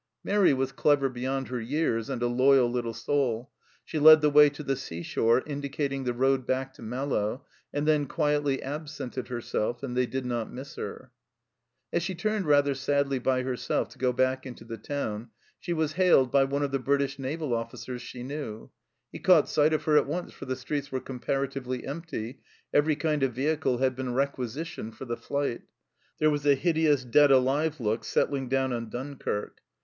Mairi 0.23 0.51
was 0.51 0.71
clever 0.71 1.09
beyond 1.09 1.49
her 1.49 1.61
years, 1.61 2.09
and 2.09 2.23
a 2.23 2.27
loyal 2.27 2.67
little 2.67 2.91
soul; 2.95 3.51
she 3.85 3.99
led 3.99 4.21
the 4.21 4.31
way 4.31 4.49
to 4.49 4.63
the 4.63 4.75
sea 4.75 5.03
shore, 5.03 5.43
indicating 5.45 6.05
the 6.05 6.13
road 6.15 6.47
back 6.47 6.73
to 6.73 6.81
Malo, 6.81 7.45
and 7.71 7.87
then 7.87 8.07
quietly 8.07 8.63
absented 8.63 9.27
herself, 9.27 9.83
and 9.83 9.95
they 9.95 10.07
did 10.07 10.25
not 10.25 10.51
miss 10.51 10.73
her! 10.73 11.11
As 11.93 12.01
she 12.01 12.15
turned 12.15 12.47
rather 12.47 12.73
sadly 12.73 13.19
by 13.19 13.43
herself 13.43 13.89
to 13.89 13.99
go 13.99 14.11
back 14.11 14.43
into 14.43 14.65
the 14.65 14.79
town 14.79 15.29
she 15.59 15.71
was 15.71 15.91
hailed 15.93 16.31
by 16.31 16.45
one 16.45 16.63
of 16.63 16.71
the 16.71 16.79
British 16.79 17.19
naval 17.19 17.53
officers 17.53 18.01
she 18.01 18.23
knew. 18.23 18.71
He 19.11 19.19
caught 19.19 19.47
sight 19.49 19.71
of 19.71 19.83
her 19.83 19.97
at 19.97 20.07
once, 20.07 20.33
for 20.33 20.45
the 20.45 20.55
streets 20.55 20.91
were 20.91 20.99
comparatively 20.99 21.85
empty; 21.85 22.39
every 22.73 22.95
kind 22.95 23.21
of 23.21 23.33
vehicle 23.33 23.77
had 23.77 23.95
been 23.95 24.15
requisitioned 24.15 24.95
for 24.97 25.05
the 25.05 25.15
flight. 25.15 25.61
There 26.17 26.31
was 26.31 26.43
a 26.47 26.55
hideous, 26.55 27.03
dead 27.03 27.29
alive 27.29 27.79
look 27.79 28.03
settling 28.03 28.49
down 28.49 28.73
on 28.73 28.89
Dunkirk. 28.89 29.59